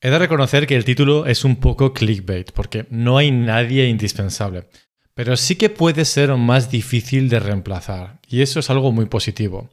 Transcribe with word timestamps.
He 0.00 0.10
de 0.10 0.18
reconocer 0.20 0.68
que 0.68 0.76
el 0.76 0.84
título 0.84 1.26
es 1.26 1.44
un 1.44 1.56
poco 1.56 1.92
clickbait, 1.92 2.52
porque 2.52 2.86
no 2.88 3.18
hay 3.18 3.32
nadie 3.32 3.88
indispensable. 3.88 4.68
Pero 5.14 5.36
sí 5.36 5.56
que 5.56 5.70
puede 5.70 6.04
ser 6.04 6.32
más 6.36 6.70
difícil 6.70 7.28
de 7.28 7.40
reemplazar, 7.40 8.20
y 8.28 8.42
eso 8.42 8.60
es 8.60 8.70
algo 8.70 8.92
muy 8.92 9.06
positivo. 9.06 9.70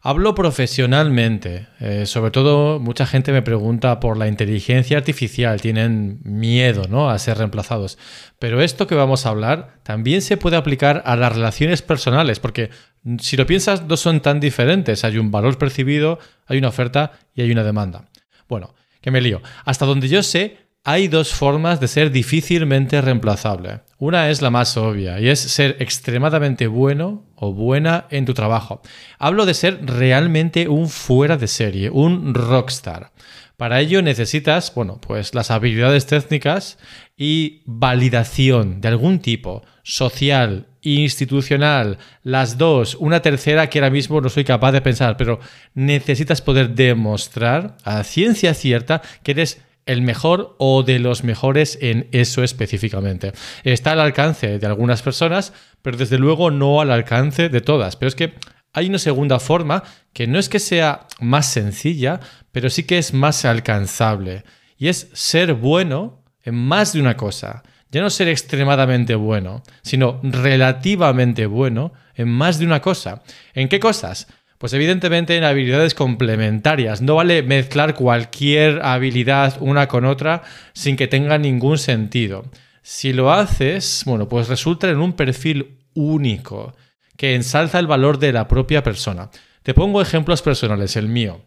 Hablo 0.00 0.34
profesionalmente, 0.34 1.66
eh, 1.78 2.06
sobre 2.06 2.30
todo 2.30 2.80
mucha 2.80 3.04
gente 3.04 3.32
me 3.32 3.42
pregunta 3.42 4.00
por 4.00 4.16
la 4.16 4.28
inteligencia 4.28 4.96
artificial, 4.96 5.60
tienen 5.60 6.20
miedo 6.24 6.84
¿no? 6.88 7.10
a 7.10 7.18
ser 7.18 7.36
reemplazados. 7.36 7.98
Pero 8.38 8.62
esto 8.62 8.86
que 8.86 8.94
vamos 8.94 9.26
a 9.26 9.28
hablar 9.28 9.74
también 9.82 10.22
se 10.22 10.38
puede 10.38 10.56
aplicar 10.56 11.02
a 11.04 11.16
las 11.16 11.34
relaciones 11.34 11.82
personales, 11.82 12.40
porque 12.40 12.70
si 13.18 13.36
lo 13.36 13.44
piensas 13.44 13.84
no 13.84 13.98
son 13.98 14.20
tan 14.20 14.40
diferentes, 14.40 15.04
hay 15.04 15.18
un 15.18 15.30
valor 15.30 15.58
percibido, 15.58 16.18
hay 16.46 16.56
una 16.56 16.68
oferta 16.68 17.12
y 17.34 17.42
hay 17.42 17.52
una 17.52 17.62
demanda. 17.62 18.08
Bueno, 18.48 18.74
que 19.00 19.10
me 19.10 19.20
lío. 19.20 19.42
Hasta 19.64 19.86
donde 19.86 20.08
yo 20.08 20.22
sé, 20.22 20.58
hay 20.82 21.08
dos 21.08 21.34
formas 21.34 21.78
de 21.78 21.88
ser 21.88 22.10
difícilmente 22.10 23.00
reemplazable. 23.02 23.80
Una 23.98 24.30
es 24.30 24.40
la 24.40 24.48
más 24.48 24.76
obvia 24.78 25.20
y 25.20 25.28
es 25.28 25.38
ser 25.38 25.76
extremadamente 25.78 26.66
bueno 26.68 27.26
o 27.34 27.52
buena 27.52 28.06
en 28.10 28.24
tu 28.24 28.32
trabajo. 28.32 28.80
Hablo 29.18 29.44
de 29.44 29.52
ser 29.52 29.84
realmente 29.84 30.68
un 30.68 30.88
fuera 30.88 31.36
de 31.36 31.48
serie, 31.48 31.90
un 31.90 32.32
rockstar. 32.32 33.12
Para 33.58 33.80
ello 33.80 34.00
necesitas, 34.00 34.74
bueno, 34.74 34.98
pues 35.06 35.34
las 35.34 35.50
habilidades 35.50 36.06
técnicas 36.06 36.78
y 37.14 37.62
validación 37.66 38.80
de 38.80 38.88
algún 38.88 39.18
tipo, 39.18 39.62
social, 39.82 40.69
institucional, 40.82 41.98
las 42.22 42.58
dos, 42.58 42.96
una 43.00 43.20
tercera 43.20 43.68
que 43.68 43.78
ahora 43.78 43.90
mismo 43.90 44.20
no 44.20 44.28
soy 44.28 44.44
capaz 44.44 44.72
de 44.72 44.80
pensar, 44.80 45.16
pero 45.16 45.40
necesitas 45.74 46.40
poder 46.40 46.70
demostrar 46.70 47.76
a 47.84 48.02
ciencia 48.04 48.54
cierta 48.54 49.02
que 49.22 49.32
eres 49.32 49.60
el 49.86 50.02
mejor 50.02 50.54
o 50.58 50.82
de 50.82 50.98
los 50.98 51.24
mejores 51.24 51.78
en 51.80 52.08
eso 52.12 52.42
específicamente. 52.44 53.32
Está 53.64 53.92
al 53.92 54.00
alcance 54.00 54.58
de 54.58 54.66
algunas 54.66 55.02
personas, 55.02 55.52
pero 55.82 55.96
desde 55.96 56.18
luego 56.18 56.50
no 56.50 56.80
al 56.80 56.90
alcance 56.90 57.48
de 57.48 57.60
todas. 57.60 57.96
Pero 57.96 58.08
es 58.08 58.14
que 58.14 58.34
hay 58.72 58.88
una 58.88 58.98
segunda 58.98 59.40
forma 59.40 59.82
que 60.12 60.26
no 60.26 60.38
es 60.38 60.48
que 60.48 60.60
sea 60.60 61.08
más 61.20 61.46
sencilla, 61.46 62.20
pero 62.52 62.70
sí 62.70 62.84
que 62.84 62.98
es 62.98 63.12
más 63.14 63.44
alcanzable. 63.44 64.44
Y 64.76 64.88
es 64.88 65.08
ser 65.12 65.54
bueno 65.54 66.22
en 66.42 66.54
más 66.54 66.92
de 66.92 67.00
una 67.00 67.16
cosa. 67.16 67.62
Ya 67.90 68.00
no 68.00 68.10
ser 68.10 68.28
extremadamente 68.28 69.14
bueno, 69.14 69.62
sino 69.82 70.20
relativamente 70.22 71.46
bueno 71.46 71.92
en 72.14 72.28
más 72.28 72.58
de 72.58 72.66
una 72.66 72.80
cosa. 72.80 73.22
¿En 73.54 73.68
qué 73.68 73.80
cosas? 73.80 74.28
Pues 74.58 74.72
evidentemente 74.74 75.36
en 75.36 75.44
habilidades 75.44 75.94
complementarias. 75.94 77.00
No 77.00 77.16
vale 77.16 77.42
mezclar 77.42 77.94
cualquier 77.94 78.82
habilidad 78.82 79.56
una 79.60 79.88
con 79.88 80.04
otra 80.04 80.42
sin 80.72 80.96
que 80.96 81.08
tenga 81.08 81.38
ningún 81.38 81.78
sentido. 81.78 82.44
Si 82.82 83.12
lo 83.12 83.32
haces, 83.32 84.02
bueno, 84.06 84.28
pues 84.28 84.48
resulta 84.48 84.88
en 84.88 84.98
un 84.98 85.14
perfil 85.14 85.78
único 85.94 86.74
que 87.16 87.34
ensalza 87.34 87.78
el 87.78 87.86
valor 87.86 88.18
de 88.18 88.32
la 88.32 88.48
propia 88.48 88.82
persona. 88.82 89.30
Te 89.62 89.74
pongo 89.74 90.00
ejemplos 90.00 90.42
personales, 90.42 90.96
el 90.96 91.08
mío. 91.08 91.42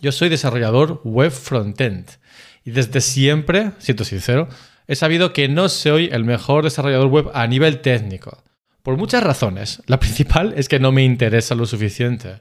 Yo 0.00 0.12
soy 0.12 0.28
desarrollador 0.28 1.00
web 1.04 1.30
frontend 1.30 2.10
y 2.64 2.72
desde 2.72 3.00
siempre, 3.00 3.72
siento 3.78 4.04
sincero, 4.04 4.48
he 4.86 4.96
sabido 4.96 5.32
que 5.32 5.48
no 5.48 5.68
soy 5.68 6.10
el 6.12 6.24
mejor 6.24 6.64
desarrollador 6.64 7.08
web 7.08 7.30
a 7.34 7.46
nivel 7.46 7.80
técnico. 7.80 8.42
Por 8.82 8.96
muchas 8.96 9.22
razones. 9.22 9.82
La 9.86 9.98
principal 9.98 10.54
es 10.56 10.68
que 10.68 10.78
no 10.78 10.92
me 10.92 11.04
interesa 11.04 11.54
lo 11.54 11.66
suficiente. 11.66 12.40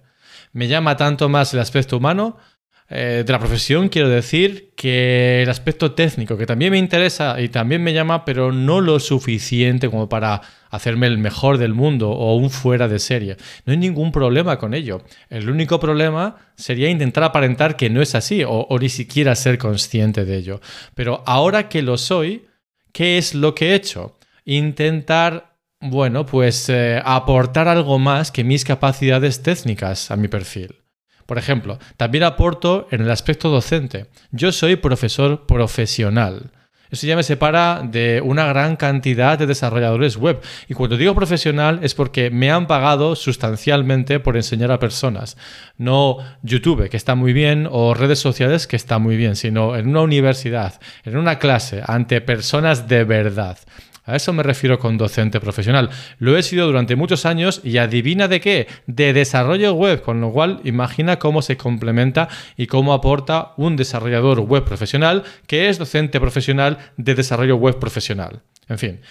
Me 0.52 0.68
llama 0.68 0.96
tanto 0.96 1.28
más 1.28 1.54
el 1.54 1.60
aspecto 1.60 1.98
humano 1.98 2.38
eh, 2.88 3.24
de 3.26 3.32
la 3.32 3.40
profesión, 3.40 3.90
quiero 3.90 4.10
decir, 4.10 4.74
que 4.76 5.42
el 5.42 5.50
aspecto 5.50 5.94
técnico, 5.94 6.38
que 6.38 6.46
también 6.46 6.72
me 6.72 6.78
interesa 6.78 7.42
y 7.42 7.50
también 7.50 7.82
me 7.82 7.94
llama, 7.94 8.26
pero 8.26 8.52
no 8.52 8.80
lo 8.80 9.00
suficiente 9.00 9.90
como 9.90 10.08
para 10.08 10.42
hacerme 10.70 11.08
el 11.08 11.18
mejor 11.18 11.58
del 11.58 11.74
mundo 11.74 12.12
o 12.12 12.36
un 12.36 12.52
fuera 12.52 12.88
de 12.88 13.00
serie. 13.00 13.38
No 13.66 13.72
hay 13.72 13.78
ningún 13.78 14.12
problema 14.12 14.60
con 14.60 14.76
ello. 14.76 15.02
El 15.30 15.50
único 15.50 15.80
problema 15.80 16.36
sería 16.56 16.90
intentar 16.90 17.24
aparentar 17.24 17.76
que 17.76 17.90
no 17.90 18.04
es 18.04 18.14
así 18.14 18.44
o, 18.48 18.68
ni 18.80 18.90
siquiera 18.90 19.34
ser 19.36 19.58
consciente 19.58 20.24
de 20.24 20.38
ello. 20.38 20.62
Pero 20.94 21.24
ahora 21.26 21.70
que 21.70 21.82
lo 21.82 21.98
soy, 21.98 22.46
¿qué 22.92 23.18
es 23.18 23.34
lo 23.34 23.56
que 23.56 23.72
he 23.72 23.76
hecho? 23.76 24.20
Intentar 24.46 25.56
bueno, 25.82 26.26
pues 26.26 26.70
eh, 26.70 27.02
aportar 27.04 27.68
algo 27.68 28.00
más 28.00 28.32
que 28.32 28.44
mis 28.44 28.64
capacidades 28.64 29.42
técnicas 29.42 30.12
a 30.12 30.16
mi 30.16 30.28
perfil. 30.28 30.85
Por 31.26 31.38
ejemplo, 31.38 31.80
también 31.98 32.24
aporto 32.24 32.88
en 32.92 33.02
el 33.02 33.12
aspecto 33.12 33.50
docente. 33.50 34.08
Yo 34.32 34.52
soy 34.52 34.76
profesor 34.76 35.46
profesional. 35.46 36.52
Eso 36.92 37.08
ya 37.08 37.16
me 37.16 37.24
separa 37.24 37.82
de 37.84 38.22
una 38.24 38.46
gran 38.46 38.76
cantidad 38.76 39.40
de 39.40 39.48
desarrolladores 39.48 40.18
web. 40.18 40.40
Y 40.70 40.76
cuando 40.76 40.98
digo 40.98 41.16
profesional 41.16 41.80
es 41.82 41.96
porque 41.96 42.30
me 42.30 42.52
han 42.52 42.68
pagado 42.68 43.16
sustancialmente 43.16 44.20
por 44.20 44.38
enseñar 44.38 44.72
a 44.72 44.80
personas. 44.80 45.36
No 45.78 46.18
YouTube, 46.44 46.88
que 46.90 46.98
está 46.98 47.16
muy 47.16 47.34
bien, 47.34 47.68
o 47.70 47.96
redes 47.96 48.20
sociales, 48.20 48.68
que 48.68 48.76
está 48.76 49.00
muy 49.00 49.18
bien, 49.18 49.36
sino 49.36 49.76
en 49.76 49.88
una 49.88 50.02
universidad, 50.02 50.80
en 51.04 51.18
una 51.18 51.40
clase, 51.40 51.82
ante 51.86 52.22
personas 52.22 52.88
de 52.88 53.04
verdad. 53.04 53.58
A 54.06 54.16
eso 54.16 54.34
me 54.34 54.44
refiero 54.44 54.78
con 54.78 54.98
docente 54.98 55.40
profesional. 55.40 55.90
Lo 56.20 56.38
he 56.38 56.44
sido 56.44 56.68
durante 56.68 56.96
muchos 56.96 57.26
años 57.26 57.62
y 57.64 57.78
adivina 57.78 58.28
de 58.28 58.40
qué, 58.40 58.68
de 58.86 59.14
desarrollo 59.14 59.74
web, 59.74 60.02
con 60.02 60.22
lo 60.22 60.32
cual 60.32 60.62
imagina 60.64 61.18
cómo 61.18 61.42
se 61.42 61.58
complementa 61.58 62.30
y 62.56 62.68
cómo 62.68 62.94
aporta 62.94 63.54
un 63.58 63.76
desarrollador 63.76 64.42
web 64.42 64.64
profesional 64.64 65.24
que 65.48 65.70
es 65.70 65.80
docente 65.80 66.20
profesional 66.20 66.78
de 66.98 67.16
desarrollo 67.16 67.56
web 67.56 67.80
profesional. 67.80 68.44
En 68.68 68.78
fin, 68.78 69.02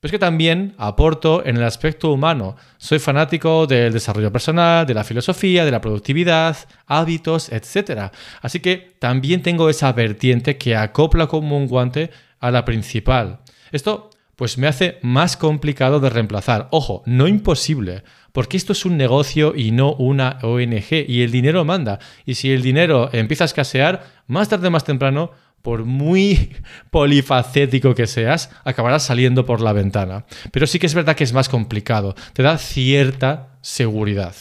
pues 0.00 0.10
que 0.10 0.18
también 0.18 0.74
aporto 0.78 1.44
en 1.44 1.58
el 1.58 1.62
aspecto 1.62 2.10
humano. 2.10 2.56
Soy 2.78 2.98
fanático 2.98 3.66
del 3.66 3.92
desarrollo 3.92 4.32
personal, 4.32 4.86
de 4.86 4.94
la 4.94 5.04
filosofía, 5.04 5.64
de 5.64 5.70
la 5.70 5.80
productividad, 5.80 6.56
hábitos, 6.86 7.50
etc. 7.52 8.10
Así 8.40 8.60
que 8.60 8.96
también 8.98 9.42
tengo 9.42 9.68
esa 9.68 9.92
vertiente 9.92 10.56
que 10.56 10.74
acopla 10.74 11.26
como 11.26 11.56
un 11.56 11.68
guante 11.68 12.10
a 12.40 12.50
la 12.50 12.64
principal. 12.64 13.40
Esto 13.72 14.09
pues 14.40 14.56
me 14.56 14.68
hace 14.68 14.98
más 15.02 15.36
complicado 15.36 16.00
de 16.00 16.08
reemplazar. 16.08 16.68
Ojo, 16.70 17.02
no 17.04 17.28
imposible, 17.28 18.04
porque 18.32 18.56
esto 18.56 18.72
es 18.72 18.86
un 18.86 18.96
negocio 18.96 19.52
y 19.54 19.70
no 19.70 19.92
una 19.92 20.38
ONG, 20.40 21.04
y 21.06 21.20
el 21.20 21.30
dinero 21.30 21.66
manda. 21.66 21.98
Y 22.24 22.36
si 22.36 22.50
el 22.50 22.62
dinero 22.62 23.10
empieza 23.12 23.44
a 23.44 23.52
escasear, 23.52 24.02
más 24.26 24.48
tarde 24.48 24.68
o 24.68 24.70
más 24.70 24.84
temprano, 24.84 25.32
por 25.60 25.84
muy 25.84 26.56
polifacético 26.90 27.94
que 27.94 28.06
seas, 28.06 28.48
acabarás 28.64 29.02
saliendo 29.02 29.44
por 29.44 29.60
la 29.60 29.74
ventana. 29.74 30.24
Pero 30.52 30.66
sí 30.66 30.78
que 30.78 30.86
es 30.86 30.94
verdad 30.94 31.16
que 31.16 31.24
es 31.24 31.34
más 31.34 31.50
complicado, 31.50 32.14
te 32.32 32.42
da 32.42 32.56
cierta 32.56 33.58
seguridad. 33.60 34.34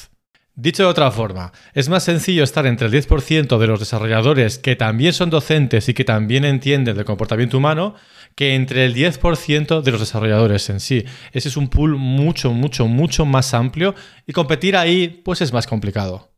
Dicho 0.62 0.84
de 0.84 0.90
otra 0.90 1.09
forma, 1.09 1.53
es 1.74 1.88
más 1.88 2.03
sencillo 2.03 2.44
estar 2.44 2.66
entre 2.66 2.88
el 2.88 2.94
10% 2.94 3.58
de 3.58 3.68
los 3.68 3.80
desarrolladores 3.80 4.58
que 4.58 4.75
también 4.75 5.14
son 5.14 5.30
docentes 5.30 5.88
y 5.88 5.94
que 5.94 6.03
también 6.03 6.44
entienden 6.44 6.97
del 6.97 7.06
comportamiento 7.06 7.58
humano 7.58 7.96
que 8.36 8.56
entre 8.56 8.84
el 8.84 8.94
10% 8.94 9.81
de 9.81 9.92
los 9.92 10.02
desarrolladores 10.02 10.70
en 10.70 10.81
sí. 10.81 11.06
Ese 11.31 11.47
es 11.47 11.56
un 11.56 11.70
pool 11.70 11.96
mucho, 11.96 12.52
mucho, 12.52 12.88
mucho 12.88 13.25
más 13.25 13.53
amplio 13.53 13.96
y 14.28 14.34
competir 14.34 14.75
ahí 14.75 15.22
pues 15.24 15.40
es 15.40 15.53
más 15.53 15.66
complicado. 15.66 16.34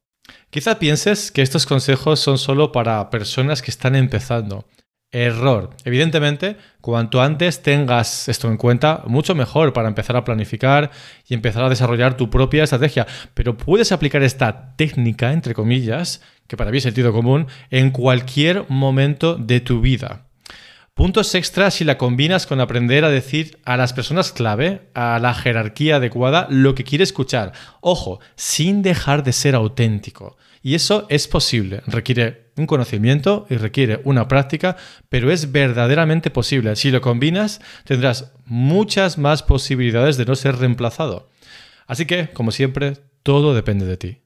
Quizá 0.52 0.78
pienses 0.78 1.32
que 1.32 1.42
estos 1.42 1.66
consejos 1.66 2.20
son 2.20 2.38
solo 2.38 2.72
para 2.72 3.09
personas 3.09 3.64
que 3.64 3.72
están 3.72 3.96
empezando. 3.96 4.68
Error. 5.12 5.72
Evidentemente, 5.84 6.58
cuanto 6.80 7.22
antes 7.22 7.62
tengas 7.62 8.30
esto 8.30 8.48
en 8.48 8.58
cuenta, 8.58 9.04
mucho 9.08 9.36
mejor 9.36 9.74
para 9.74 9.90
empezar 9.90 10.16
a 10.16 10.24
planificar 10.24 10.92
y 11.28 11.34
empezar 11.34 11.64
a 11.64 11.70
desarrollar 11.70 12.16
tu 12.16 12.30
propia 12.30 12.64
estrategia. 12.64 13.06
Pero 13.34 13.58
puedes 13.58 13.92
aplicar 13.92 14.24
esta 14.24 14.76
técnica, 14.76 15.34
entre 15.34 15.54
comillas, 15.54 16.22
que 16.48 16.58
para 16.58 16.72
mí 16.72 16.78
es 16.78 16.84
sentido 16.84 17.12
común, 17.12 17.48
en 17.70 17.92
cualquier 17.92 18.66
momento 18.70 19.36
de 19.36 19.60
tu 19.60 19.82
vida. 19.82 20.28
Puntos 20.94 21.34
extras 21.35 21.74
si 21.74 21.84
la 21.84 21.97
combinas 21.97 22.46
con 22.46 22.59
aprender 22.59 23.06
a 23.06 23.09
decir 23.09 23.58
a 23.66 23.78
las 23.78 23.94
personas 23.94 24.32
clave, 24.32 24.90
a 24.94 25.20
la 25.20 25.34
jerarquía 25.34 25.96
adecuada, 25.96 26.47
lo 26.50 26.76
que 26.76 26.84
quiere 26.84 27.03
escuchar. 27.03 27.53
Ojo, 27.80 28.20
sin 28.35 28.82
dejar 28.82 29.24
de 29.24 29.34
ser 29.34 29.56
auténtico. 29.56 30.38
Y 30.62 30.76
eso 30.76 31.08
es 31.09 31.28
posible. 31.28 31.82
Requiere 31.88 32.41
un 32.58 32.66
conocimiento 32.66 33.46
y 33.50 33.56
requiere 33.56 34.02
una 34.03 34.28
práctica, 34.28 34.78
pero 35.09 35.32
es 35.32 35.52
verdaderamente 35.52 36.30
posible. 36.30 36.76
Si 36.76 36.92
lo 36.92 37.02
combinas, 37.02 37.62
tendrás 37.86 38.34
muchas 38.46 39.18
más 39.18 39.44
posibilidades 39.44 40.18
de 40.18 40.26
no 40.26 40.36
ser 40.36 40.58
reemplazado. 40.58 41.30
Así 41.88 42.06
que, 42.06 42.30
como 42.30 42.52
siempre, 42.52 42.98
todo 43.24 43.53
depende 43.53 43.86
de 43.86 43.98
ti. 43.98 44.22